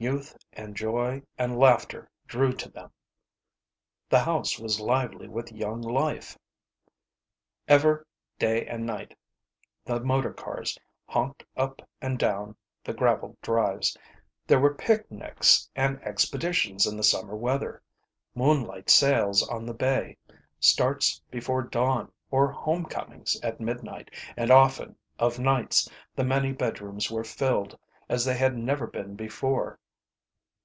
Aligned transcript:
Youth 0.00 0.38
and 0.52 0.76
joy 0.76 1.24
and 1.36 1.58
laughter 1.58 2.08
drew 2.28 2.52
to 2.52 2.68
them. 2.68 2.92
The 4.08 4.20
house 4.20 4.56
was 4.56 4.78
lively 4.78 5.26
with 5.26 5.50
young 5.50 5.82
life. 5.82 6.38
Ever, 7.66 8.06
day 8.38 8.64
and 8.68 8.86
night, 8.86 9.18
the 9.84 9.98
motor 9.98 10.32
cars 10.32 10.78
honked 11.08 11.44
up 11.56 11.82
and 12.00 12.16
down 12.16 12.54
the 12.84 12.94
gravelled 12.94 13.40
drives. 13.40 13.96
There 14.46 14.60
were 14.60 14.72
picnics 14.76 15.68
and 15.74 16.00
expeditions 16.04 16.86
in 16.86 16.96
the 16.96 17.02
summer 17.02 17.34
weather, 17.34 17.82
moonlight 18.36 18.90
sails 18.90 19.42
on 19.48 19.66
the 19.66 19.74
bay, 19.74 20.16
starts 20.60 21.20
before 21.28 21.62
dawn 21.64 22.12
or 22.30 22.52
home 22.52 22.86
comings 22.86 23.36
at 23.40 23.58
midnight, 23.60 24.12
and 24.36 24.52
often, 24.52 24.94
of 25.18 25.40
nights, 25.40 25.88
the 26.14 26.22
many 26.22 26.52
bedrooms 26.52 27.10
were 27.10 27.24
filled 27.24 27.76
as 28.08 28.24
they 28.24 28.36
had 28.36 28.56
never 28.56 28.86
been 28.86 29.16
before. 29.16 29.76